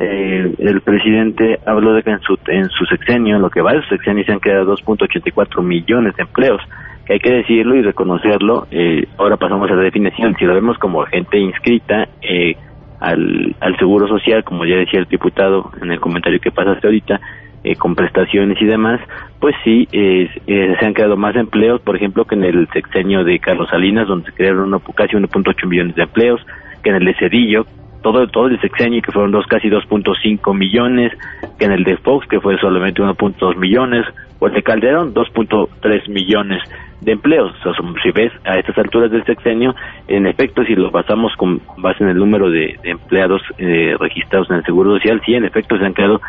[0.00, 3.74] Eh, el presidente habló de que en su, en su sexenio, en lo que va
[3.74, 6.62] de su sexenio, se han creado 2.84 millones de empleos
[7.04, 8.66] que hay que decirlo y reconocerlo.
[8.70, 10.34] Eh, ahora pasamos a la definición.
[10.38, 12.56] Si lo vemos como gente inscrita, eh,
[13.00, 17.20] al, al seguro social, como ya decía el diputado en el comentario que pasaste ahorita,
[17.62, 19.00] eh, con prestaciones y demás,
[19.38, 23.38] pues sí, eh, se han creado más empleos, por ejemplo, que en el sexenio de
[23.38, 26.40] Carlos Salinas, donde se crearon uno, casi 1.8 millones de empleos,
[26.82, 27.66] que en el de Cedillo,
[28.02, 31.12] todo, todo el sexenio, que fueron dos, casi 2.5 millones,
[31.58, 34.06] que en el de Fox, que fue solamente 1.2 millones,
[34.38, 36.62] o el de Calderón, 2.3 millones
[37.00, 37.52] de empleos.
[37.64, 39.74] O sea, si ves a estas alturas del sexenio,
[40.08, 44.56] en efecto, si lo basamos con base en el número de, empleados eh, registrados en
[44.56, 46.20] el Seguro Social, sí, en efecto, se han creado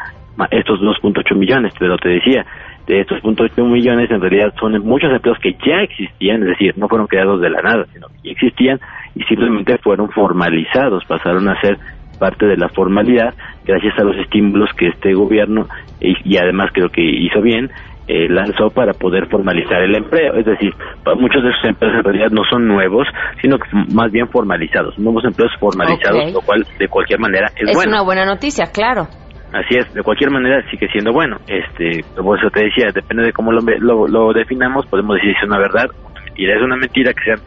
[0.49, 2.45] estos 2.8 millones, pero te decía,
[2.88, 6.88] de estos 2.8 millones en realidad son muchos empleos que ya existían, es decir, no
[6.88, 8.79] fueron creados de la nada, sino que ya existían
[9.13, 11.77] y simplemente fueron formalizados, pasaron a ser
[12.17, 13.34] parte de la formalidad
[13.65, 15.67] gracias a los estímulos que este gobierno
[15.99, 17.69] y además creo que hizo bien
[18.07, 20.35] eh, lanzó para poder formalizar el empleo.
[20.35, 20.73] Es decir,
[21.17, 23.07] muchos de esos empleos en realidad no son nuevos,
[23.41, 27.75] sino que más bien formalizados, nuevos empleos formalizados, lo cual de cualquier manera es, es
[27.75, 27.91] bueno.
[27.91, 29.07] una buena noticia, claro.
[29.53, 31.37] Así es, de cualquier manera sigue siendo bueno.
[31.47, 33.61] Este, como eso te decía, depende de cómo lo,
[34.07, 36.55] lo, definamos, podemos decir si es una verdad una mentira.
[36.55, 37.39] Es una mentira que sean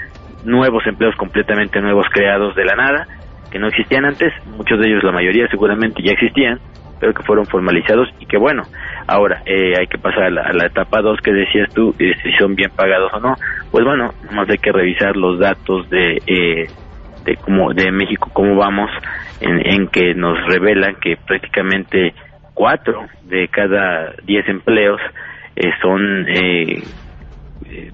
[0.44, 3.06] nuevos empleos completamente nuevos creados de la nada,
[3.50, 6.60] que no existían antes, muchos de ellos, la mayoría seguramente ya existían,
[6.98, 8.62] pero que fueron formalizados y que bueno,
[9.06, 12.54] ahora eh, hay que pasar a la, etapa 2 que decías tú, eh, si son
[12.54, 13.34] bien pagados o no,
[13.70, 16.68] pues bueno, más hay que revisar los datos de, eh,
[17.24, 18.90] de, como, de México, cómo vamos,
[19.40, 22.14] en, en que nos revelan que prácticamente
[22.54, 25.00] cuatro de cada diez empleos
[25.80, 26.26] son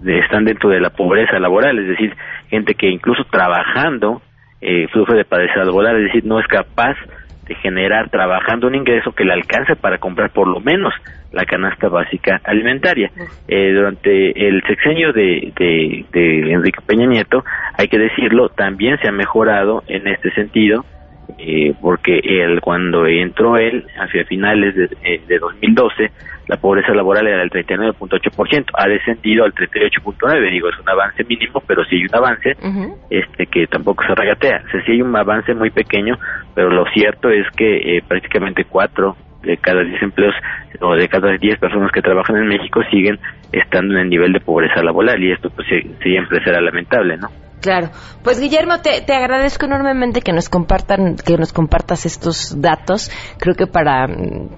[0.07, 2.15] están dentro de la pobreza laboral, es decir,
[2.49, 4.23] gente que incluso trabajando
[4.61, 6.97] eh, flujo de padecimiento laboral, es decir, no es capaz
[7.51, 10.95] de generar trabajando un ingreso que le alcance para comprar por lo menos
[11.33, 13.11] la canasta básica alimentaria.
[13.49, 17.45] Eh, durante el sexenio de, de, Enrique Peña Nieto,
[17.77, 20.85] hay que decirlo, también se ha mejorado en este sentido
[21.42, 26.11] eh, porque él, cuando entró él, hacia finales de, eh, de 2012,
[26.48, 31.62] la pobreza laboral era del 39.8%, ha descendido al 38.9%, digo, es un avance mínimo,
[31.66, 32.57] pero sí hay un avance
[33.09, 36.18] este que tampoco se regatea, o sea, sí hay un avance muy pequeño,
[36.55, 40.35] pero lo cierto es que eh, prácticamente cuatro de cada 10 empleos
[40.81, 43.18] o de cada 10 personas que trabajan en México siguen
[43.53, 45.66] estando en el nivel de pobreza laboral y esto pues
[46.03, 47.29] siempre será lamentable, ¿no?
[47.61, 47.88] Claro.
[48.25, 53.11] Pues Guillermo, te, te, agradezco enormemente que nos compartan, que nos compartas estos datos.
[53.38, 54.07] Creo que para,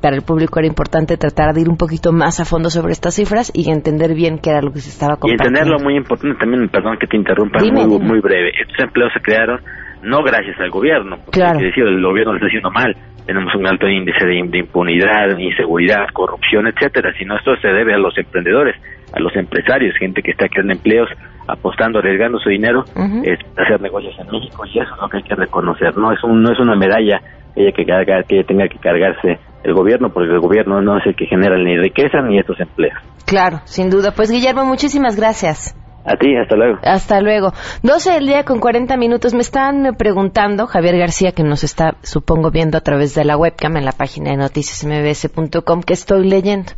[0.01, 3.15] para el público era importante tratar de ir un poquito más a fondo sobre estas
[3.15, 5.45] cifras y entender bien qué era lo que se estaba compartiendo.
[5.45, 8.53] Y entenderlo muy importante también, perdón que te interrumpa, muy, muy breve.
[8.61, 9.61] Estos empleos se crearon
[10.03, 11.61] no gracias al gobierno, porque claro.
[11.61, 12.95] decir, el gobierno lo está haciendo mal.
[13.25, 17.13] Tenemos un alto índice de, de impunidad, inseguridad, corrupción, etcétera.
[17.17, 18.75] Sino esto se debe a los emprendedores,
[19.13, 21.09] a los empresarios, gente que está creando empleos
[21.47, 22.85] apostando, arriesgando su dinero,
[23.25, 25.97] es hacer negocios en México y eso es lo que hay que reconocer.
[25.97, 27.21] No es un, no es una medalla
[27.55, 31.07] que ella que, carga, que tenga que cargarse el gobierno, porque el gobierno no es
[31.07, 32.99] el que genera ni riqueza ni estos empleos.
[33.27, 34.13] Claro, sin duda.
[34.15, 35.77] Pues Guillermo, muchísimas gracias.
[36.05, 36.79] A ti, hasta luego.
[36.83, 37.53] Hasta luego.
[37.83, 39.35] 12 del día con 40 minutos.
[39.35, 43.77] Me están preguntando, Javier García, que nos está, supongo, viendo a través de la webcam
[43.77, 46.73] en la página de noticiasmbs.com, que estoy leyendo.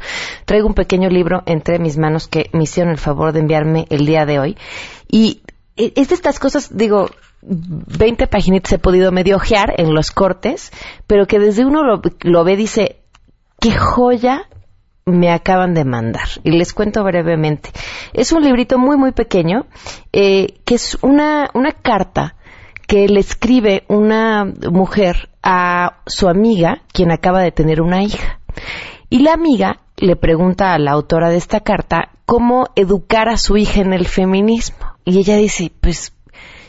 [0.45, 4.05] Traigo un pequeño libro entre mis manos que me hicieron el favor de enviarme el
[4.05, 4.59] día de hoy.
[5.11, 5.43] Y
[5.77, 7.09] es de estas cosas, digo,
[7.43, 10.71] 20 paginitas he podido medio ojear en los cortes,
[11.07, 13.01] pero que desde uno lo, lo ve dice,
[13.61, 14.49] qué joya
[15.07, 17.71] me acaban de mandar y les cuento brevemente.
[18.13, 19.67] Es un librito muy muy pequeño
[20.13, 22.37] eh, que es una, una carta
[22.87, 28.41] que le escribe una mujer a su amiga quien acaba de tener una hija.
[29.11, 33.57] Y la amiga le pregunta a la autora de esta carta cómo educar a su
[33.57, 34.79] hija en el feminismo.
[35.05, 36.14] Y ella dice, pues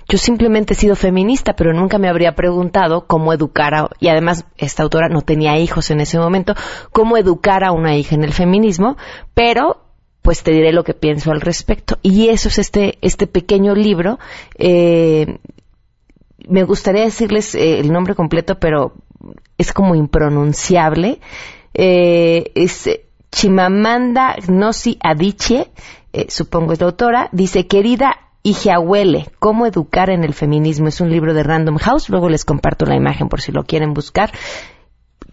[0.07, 4.45] yo simplemente he sido feminista, pero nunca me habría preguntado cómo educar a, y además
[4.57, 6.53] esta autora no tenía hijos en ese momento,
[6.91, 8.97] cómo educar a una hija en el feminismo,
[9.33, 9.81] pero
[10.21, 11.99] pues te diré lo que pienso al respecto.
[12.01, 14.17] Y eso es este, este pequeño libro.
[14.57, 15.37] Eh,
[16.47, 18.93] me gustaría decirles eh, el nombre completo, pero
[19.59, 21.19] es como impronunciable.
[21.75, 22.89] Eh, es
[23.31, 25.69] Chimamanda Gnosi Adichie,
[26.27, 30.87] supongo es la autora, dice, querida Ijeahuele, Cómo educar en el feminismo.
[30.87, 32.09] Es un libro de Random House.
[32.09, 34.31] Luego les comparto la imagen por si lo quieren buscar.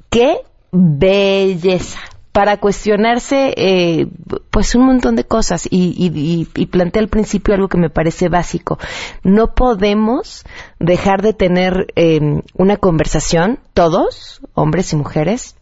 [0.09, 0.38] ¡Qué
[0.72, 2.01] belleza!
[2.33, 4.07] Para cuestionarse, eh,
[4.48, 5.68] pues un montón de cosas.
[5.70, 8.79] Y, y, planteé al principio algo que me parece básico.
[9.22, 10.46] No podemos
[10.81, 15.57] dejar de tener em, una conversación, todos, hombres y mujeres,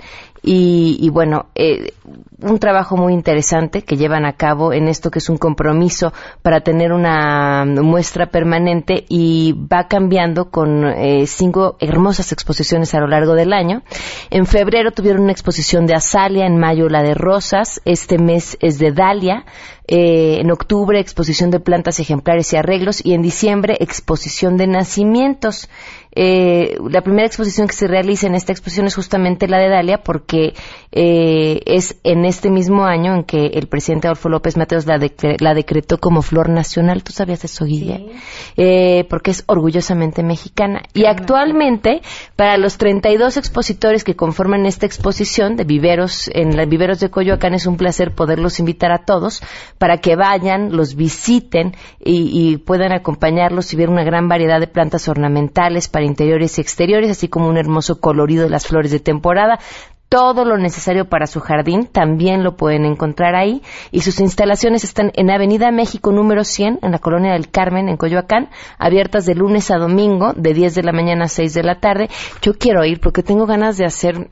[0.48, 1.92] y, bueno, eh,
[2.40, 6.60] un trabajo muy interesante que llevan a cabo en esto que es un compromiso para
[6.60, 13.34] tener una muestra permanente y va cambiando con eh, cinco hermosas exposiciones a lo largo
[13.34, 13.82] del año.
[14.30, 18.78] En febrero tuvieron una exposición de Azalia, en mayo la de Rosas, este mes es
[18.78, 19.46] de Dalia,
[19.88, 25.68] eh, en octubre exposición de plantas ejemplares y arreglos y en diciembre exposición de nacimientos.
[26.18, 29.98] Eh, la primera exposición que se realiza en esta exposición es justamente la de Dalia
[29.98, 30.54] porque
[30.90, 34.98] eh, es en este mismo año en que el presidente Adolfo López Mateos la,
[35.38, 37.02] la decretó como flor nacional.
[37.02, 38.12] ¿Tú sabías eso, Guille?
[38.56, 40.84] Eh, porque es orgullosamente mexicana.
[40.94, 42.00] Y actualmente,
[42.34, 47.52] para los 32 expositores que conforman esta exposición de viveros en los viveros de Coyoacán,
[47.52, 49.42] es un placer poderlos invitar a todos
[49.76, 54.66] para que vayan, los visiten y, y puedan acompañarlos y ver una gran variedad de
[54.66, 59.00] plantas ornamentales para interiores y exteriores, así como un hermoso colorido de las flores de
[59.00, 59.58] temporada.
[60.08, 65.10] Todo lo necesario para su jardín también lo pueden encontrar ahí y sus instalaciones están
[65.14, 69.72] en Avenida México número 100 en la Colonia del Carmen en Coyoacán, abiertas de lunes
[69.72, 72.08] a domingo de 10 de la mañana a 6 de la tarde.
[72.40, 74.30] Yo quiero ir porque tengo ganas de hacer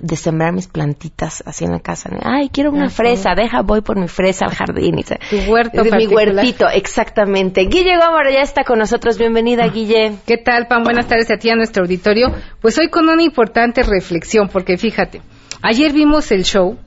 [0.00, 2.10] de sembrar mis plantitas así en la casa.
[2.22, 4.98] Ay, quiero una fresa, deja, voy por mi fresa al jardín.
[4.98, 7.62] Y tu huerto Mi huertito, exactamente.
[7.62, 9.18] Guille Gómez ya está con nosotros.
[9.18, 10.14] Bienvenida, Guille.
[10.26, 10.84] ¿Qué tal, Pam?
[10.84, 12.32] Buenas tardes a ti, a nuestro auditorio.
[12.60, 15.22] Pues hoy con una importante reflexión, porque fíjate,
[15.62, 16.78] ayer vimos el show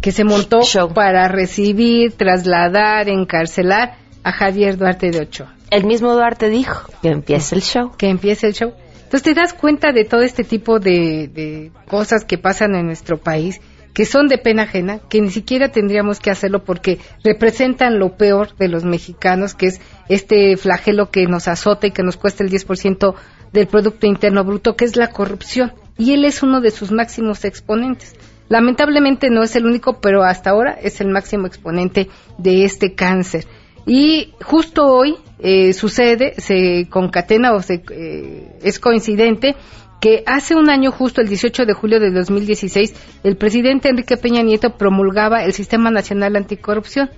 [0.00, 0.60] que se montó
[0.94, 5.54] para recibir, trasladar, encarcelar a Javier Duarte de Ochoa.
[5.70, 7.92] El mismo Duarte dijo que empiece el show.
[7.96, 8.72] Que empiece el show.
[9.10, 13.60] Entonces te das cuenta de todo este tipo de, cosas que pasan en nuestro país,
[13.92, 18.54] que son de pena ajena, que ni siquiera tendríamos que hacerlo porque representan lo peor
[18.56, 22.52] de los mexicanos, que es este flagelo que nos azota y que nos cuesta el
[22.52, 23.16] 10%
[23.52, 25.72] del Producto Interno Bruto, que es la corrupción.
[25.98, 28.14] Y él es uno de sus máximos exponentes.
[28.48, 33.44] Lamentablemente no es el único, pero hasta ahora es el máximo exponente de este cáncer.
[33.86, 39.56] Y justo hoy eh, sucede, se concatena o se, eh, es coincidente
[40.00, 44.42] que hace un año, justo el 18 de julio de 2016, el presidente Enrique Peña
[44.42, 47.10] Nieto promulgaba el Sistema Nacional Anticorrupción,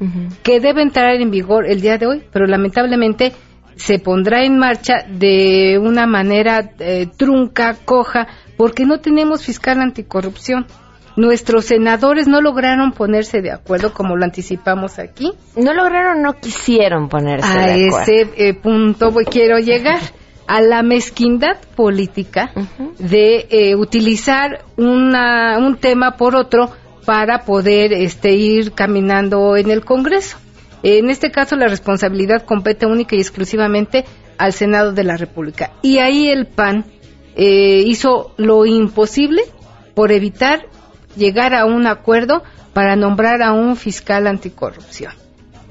[0.42, 3.32] que debe entrar en vigor el día de hoy, pero lamentablemente
[3.76, 10.66] se pondrá en marcha de una manera eh, trunca, coja, porque no tenemos fiscal anticorrupción
[11.16, 15.32] nuestros senadores no lograron ponerse de acuerdo como lo anticipamos aquí.
[15.56, 17.96] No lograron, no quisieron ponerse a de acuerdo.
[17.98, 20.00] A ese eh, punto voy, quiero llegar
[20.46, 22.52] a la mezquindad política
[22.98, 26.70] de eh, utilizar una, un tema por otro
[27.04, 30.38] para poder este, ir caminando en el Congreso.
[30.82, 34.04] En este caso, la responsabilidad compete única y exclusivamente
[34.38, 35.72] al Senado de la República.
[35.82, 36.84] Y ahí el PAN
[37.36, 39.42] eh, hizo lo imposible
[39.94, 40.66] por evitar
[41.16, 45.12] llegar a un acuerdo para nombrar a un fiscal anticorrupción.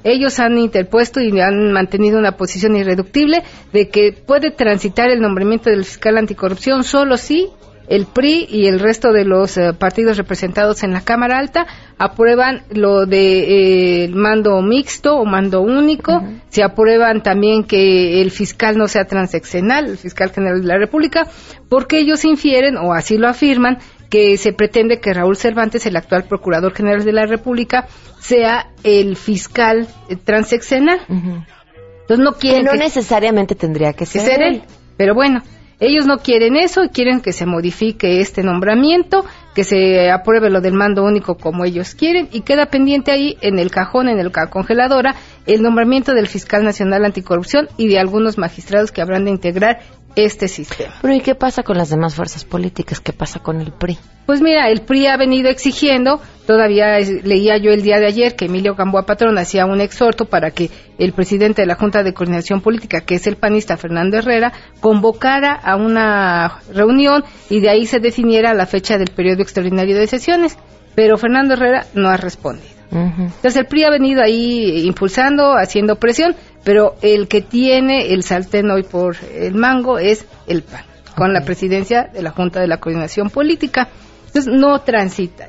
[0.04, 5.70] Ellos han interpuesto y han mantenido una posición irreductible de que puede transitar el nombramiento
[5.70, 7.50] del fiscal anticorrupción solo si
[7.88, 12.64] el PRI y el resto de los eh, partidos representados en la Cámara Alta aprueban
[12.70, 18.88] lo de eh, mando mixto o mando único, se aprueban también que el fiscal no
[18.88, 21.28] sea transeccional, el fiscal general de la República,
[21.68, 23.80] porque ellos infieren o así lo afirman
[24.12, 27.88] que se pretende que Raúl Cervantes, el actual Procurador General de la República,
[28.20, 31.00] sea el fiscal eh, transeccional.
[31.08, 32.66] Entonces no quieren...
[32.66, 34.64] Que no necesariamente tendría que ser, él.
[34.98, 35.42] Pero bueno,
[35.80, 40.60] ellos no quieren eso y quieren que se modifique este nombramiento, que se apruebe lo
[40.60, 44.32] del mando único como ellos quieren y queda pendiente ahí en el cajón, en el
[44.32, 45.16] congeladora,
[45.48, 49.80] el nombramiento del fiscal nacional anticorrupción y de algunos magistrados que habrán de integrar
[50.16, 50.94] este sistema.
[51.02, 53.00] Pero ¿y qué pasa con las demás fuerzas políticas?
[53.00, 53.98] ¿Qué pasa con el PRI?
[54.26, 58.46] Pues mira, el PRI ha venido exigiendo, todavía leía yo el día de ayer que
[58.46, 62.62] Emilio Gamboa Patrón hacía un exhorto para que el presidente de la Junta de Coordinación
[62.62, 68.00] Política, que es el panista Fernando Herrera, convocara a una reunión y de ahí se
[68.00, 70.58] definiera la fecha del periodo extraordinario de sesiones.
[70.94, 72.82] Pero Fernando Herrera no ha respondido.
[72.92, 78.70] Entonces el PRI ha venido ahí impulsando, haciendo presión, pero el que tiene el sartén
[78.70, 80.84] hoy por el mango es el PAN,
[81.16, 83.90] con la presidencia de la Junta de la Coordinación Política.
[84.28, 85.48] Entonces no transita.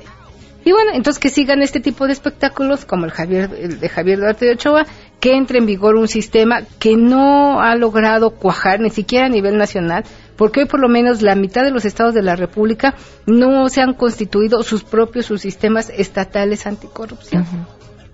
[0.65, 4.19] Y bueno, entonces que sigan este tipo de espectáculos como el, Javier, el de Javier
[4.19, 4.85] Duarte de Ochoa,
[5.19, 9.57] que entre en vigor un sistema que no ha logrado cuajar ni siquiera a nivel
[9.57, 10.05] nacional,
[10.37, 12.95] porque hoy por lo menos la mitad de los estados de la República
[13.25, 17.45] no se han constituido sus propios sus sistemas estatales anticorrupción.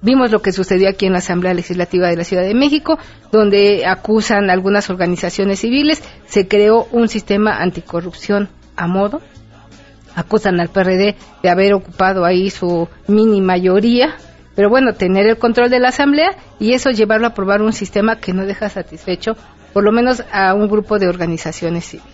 [0.02, 2.98] Vimos lo que sucedió aquí en la Asamblea Legislativa de la Ciudad de México,
[3.32, 9.22] donde acusan algunas organizaciones civiles, se creó un sistema anticorrupción a modo,
[10.16, 14.16] acusan al PRD de haber ocupado ahí su mini mayoría,
[14.56, 18.18] pero bueno, tener el control de la Asamblea y eso llevarlo a aprobar un sistema
[18.18, 19.36] que no deja satisfecho
[19.74, 22.14] por lo menos a un grupo de organizaciones civiles.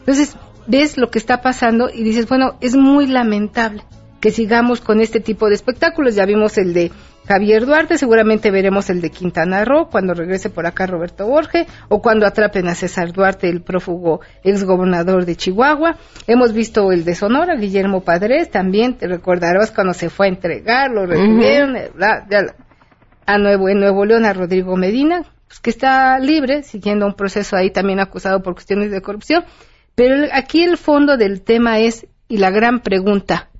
[0.00, 3.82] Entonces, ves lo que está pasando y dices, bueno, es muy lamentable
[4.20, 6.14] que sigamos con este tipo de espectáculos.
[6.14, 6.90] Ya vimos el de
[7.26, 12.02] Javier Duarte, seguramente veremos el de Quintana Roo cuando regrese por acá Roberto Borge o
[12.02, 15.96] cuando atrapen a César Duarte, el prófugo exgobernador de Chihuahua.
[16.26, 20.90] Hemos visto el de Sonora, Guillermo Padres, también te recordarás cuando se fue a entregar,
[20.90, 21.90] lo retuvieron, eh,
[23.26, 27.56] a Nuevo, en Nuevo León a Rodrigo Medina, pues que está libre, siguiendo un proceso
[27.56, 29.44] ahí también acusado por cuestiones de corrupción.
[29.94, 33.50] Pero aquí el fondo del tema es, y la gran pregunta,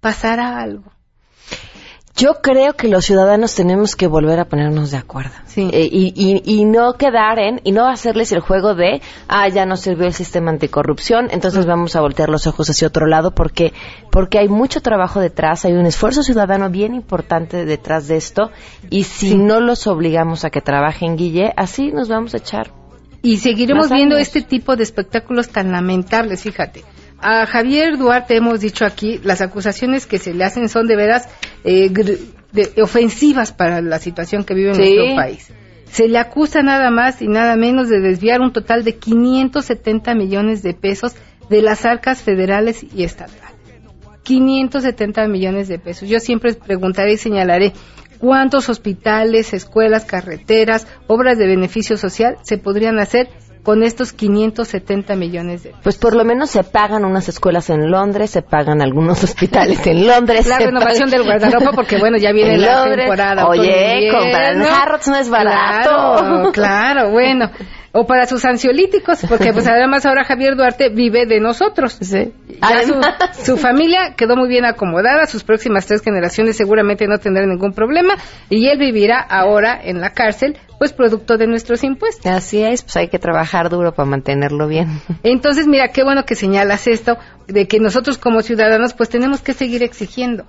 [0.00, 0.97] ¿pasará algo?
[2.18, 5.30] Yo creo que los ciudadanos tenemos que volver a ponernos de acuerdo.
[5.56, 10.06] Eh, y, no quedar en, y no hacerles el juego de, ah, ya no sirvió
[10.06, 11.68] el sistema anticorrupción, entonces mm.
[11.68, 13.72] vamos a voltear los ojos hacia otro lado, porque,
[14.10, 18.50] porque hay mucho trabajo detrás, hay un esfuerzo ciudadano bien importante detrás de esto,
[18.90, 22.72] y si no los obligamos a que trabajen, Guille, así nos vamos a echar.
[23.22, 26.82] Y seguiremos viendo este tipo de espectáculos tan lamentables, fíjate.
[27.20, 31.28] A Javier Duarte hemos dicho aquí, las acusaciones que se le hacen son de veras
[31.64, 31.90] eh,
[32.80, 35.52] ofensivas para la situación que vive en nuestro país.
[35.90, 40.62] Se le acusa nada más y nada menos de desviar un total de 570 millones
[40.62, 41.14] de pesos
[41.48, 43.42] de las arcas federales y estatales.
[44.22, 46.08] 570 millones de pesos.
[46.08, 47.72] Yo siempre preguntaré y señalaré
[48.18, 53.28] cuántos hospitales, escuelas, carreteras, obras de beneficio social se podrían hacer
[53.68, 58.30] con estos 570 millones de Pues por lo menos se pagan unas escuelas en Londres,
[58.30, 60.46] se pagan algunos hospitales en Londres.
[60.46, 63.46] La renovación del guardarropa, porque bueno, ya viene la temporada.
[63.46, 65.90] Oye, comprar en Harrods no es barato.
[65.90, 67.50] Claro, claro, bueno
[67.92, 71.98] o para sus ansiolíticos, porque pues además ahora Javier Duarte vive de nosotros.
[72.00, 72.32] Sí.
[73.44, 78.14] su, familia quedó muy bien acomodada, sus próximas tres generaciones seguramente no tendrán ningún problema
[78.50, 82.26] y él vivirá ahora en la cárcel, pues producto de nuestros impuestos.
[82.26, 85.00] Así es, pues hay que trabajar duro para mantenerlo bien.
[85.22, 89.54] Entonces, mira, qué bueno que señalas esto, de que nosotros como ciudadanos pues tenemos que
[89.54, 90.44] seguir exigiendo.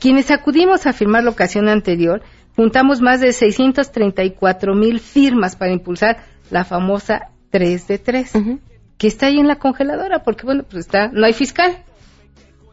[0.00, 2.22] Quienes acudimos a firmar la ocasión anterior,
[2.56, 8.32] juntamos más de 634 mil firmas para impulsar la famosa 3 de 3,
[8.98, 11.84] que está ahí en la congeladora, porque bueno, pues está, no hay fiscal.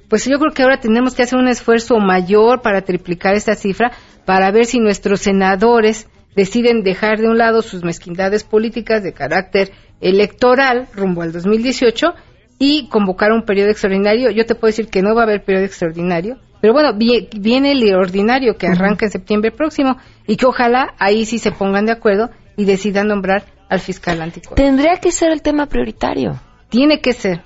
[0.09, 3.91] Pues yo creo que ahora tenemos que hacer un esfuerzo mayor para triplicar esta cifra,
[4.25, 9.71] para ver si nuestros senadores deciden dejar de un lado sus mezquindades políticas de carácter
[10.01, 12.13] electoral rumbo al 2018
[12.59, 14.29] y convocar un periodo extraordinario.
[14.31, 17.95] Yo te puedo decir que no va a haber periodo extraordinario, pero bueno, viene el
[17.95, 19.97] ordinario que arranca en septiembre próximo
[20.27, 24.67] y que ojalá ahí sí se pongan de acuerdo y decidan nombrar al fiscal anticorrupción.
[24.67, 26.39] Tendría que ser el tema prioritario.
[26.67, 27.41] Tiene que ser,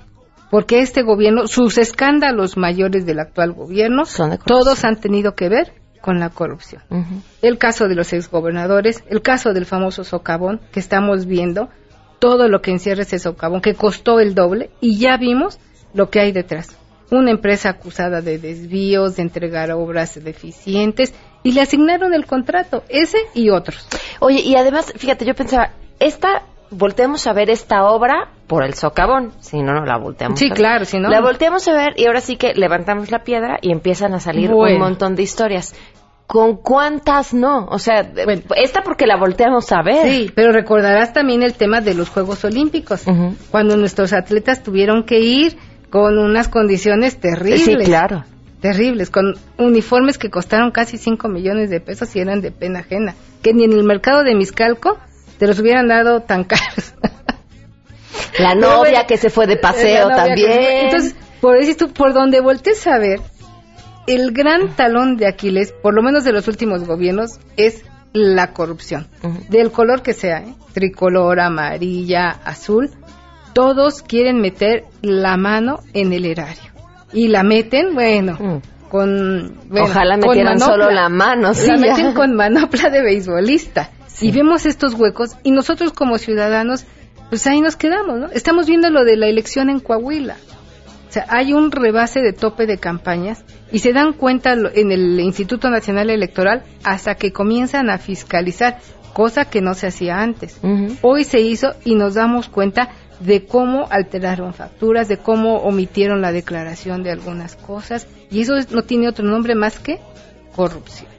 [0.50, 4.02] porque este gobierno, sus escándalos mayores del actual gobierno,
[4.44, 5.72] todos han tenido que ver
[6.02, 6.82] con la corrupción.
[7.42, 11.68] El caso de los exgobernadores, el caso del famoso socavón que estamos viendo,
[12.18, 15.60] todo lo que encierra ese socavón, que costó el doble, y ya vimos
[15.94, 16.76] lo que hay detrás.
[17.12, 21.14] Una empresa acusada de desvíos, de entregar obras deficientes,
[21.44, 23.86] y le asignaron el contrato, ese y otros.
[24.18, 29.32] Oye, y además, fíjate, yo pensaba, esta volteamos a ver esta obra por el socavón,
[29.40, 30.38] si no, no la volteamos.
[30.38, 31.08] Sí, claro, si no.
[31.08, 34.52] La volteamos a ver y ahora sí que levantamos la piedra y empiezan a salir
[34.52, 35.74] un montón de historias.
[36.26, 37.66] ¿Con cuántas no?
[37.66, 38.00] O sea,
[38.56, 40.08] esta porque la volteamos a ver.
[40.08, 43.04] Sí, pero recordarás también el tema de los Juegos Olímpicos,
[43.50, 45.56] cuando nuestros atletas tuvieron que ir
[45.88, 47.64] con unas condiciones terribles.
[47.64, 48.24] Sí, claro.
[48.60, 53.14] Terribles, con uniformes que costaron casi 5 millones de pesos y eran de pena ajena,
[53.42, 54.98] que ni en el mercado de Miscalco
[55.38, 56.94] te los hubieran dado tan caros.
[58.38, 60.84] La novia que se fue de paseo también.
[60.84, 63.20] Entonces, por decir tú, por donde voltees a ver,
[64.06, 69.08] el gran talón de Aquiles, por lo menos de los últimos gobiernos, es la corrupción.
[69.48, 70.54] Del color que sea, ¿eh?
[70.72, 72.90] tricolor, amarilla, azul,
[73.52, 76.72] todos quieren meter la mano en el erario.
[77.12, 79.58] Y la meten, bueno, con...
[79.70, 81.66] Ojalá metieran solo la mano, sí.
[81.68, 83.90] La meten con manopla de beisbolista.
[84.20, 86.84] Y vemos estos huecos y nosotros como ciudadanos,
[87.28, 88.26] pues ahí nos quedamos, ¿no?
[88.28, 90.36] Estamos viendo lo de la elección en Coahuila.
[91.08, 95.20] O sea, hay un rebase de tope de campañas y se dan cuenta en el
[95.20, 98.78] Instituto Nacional Electoral hasta que comienzan a fiscalizar,
[99.12, 100.58] cosa que no se hacía antes.
[101.02, 102.90] Hoy se hizo y nos damos cuenta
[103.20, 108.82] de cómo alteraron facturas, de cómo omitieron la declaración de algunas cosas y eso no
[108.82, 110.00] tiene otro nombre más que
[110.54, 111.15] corrupción.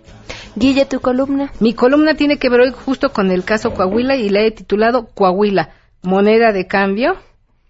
[0.57, 1.51] Guille, tu columna.
[1.59, 5.07] Mi columna tiene que ver hoy justo con el caso Coahuila y la he titulado
[5.13, 5.69] Coahuila,
[6.01, 7.15] moneda de cambio.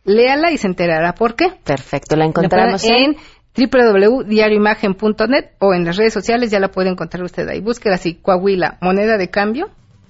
[0.05, 1.51] Léala y se enterará por qué.
[1.65, 3.17] Perfecto, la encontramos en,
[3.57, 7.59] www.diarioimagen.net o en las redes sociales, ya la puede encontrar usted ahí.
[7.59, 9.69] Búsquela así, Coahuila, moneda de cambio.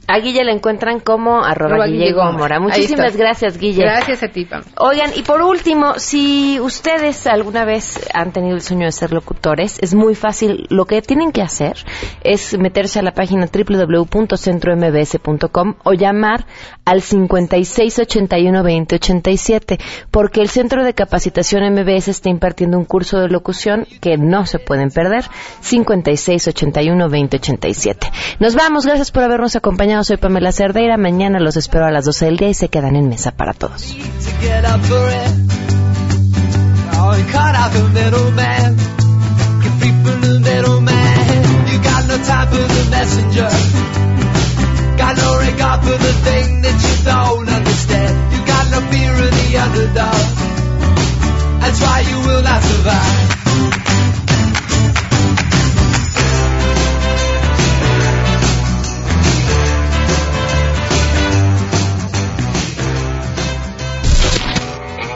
[0.09, 2.61] A Guille la encuentran como arroba Guille Gómora.
[2.61, 3.83] Muchísimas gracias, Guille.
[3.83, 4.63] Gracias a ti, Pam.
[4.79, 9.77] Oigan, y por último, si ustedes alguna vez han tenido el sueño de ser locutores,
[9.81, 10.65] es muy fácil.
[10.69, 11.75] Lo que tienen que hacer
[12.23, 16.45] es meterse a la página www.centrombs.com o llamar
[16.85, 19.77] al 5681-2087,
[20.09, 24.59] porque el Centro de Capacitación MBS está impartiendo un curso de locución que no se
[24.59, 25.25] pueden perder.
[25.63, 28.09] 5681-2087.
[28.39, 30.97] Nos vamos, gracias por habernos acompañado soy Pamela Cerdeira.
[30.97, 33.95] Mañana los espero a las 12 del día y se quedan en mesa para todos.